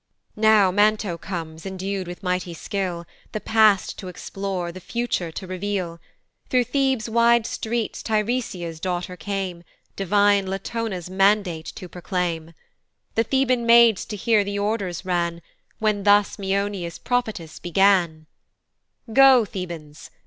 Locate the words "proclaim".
11.87-12.55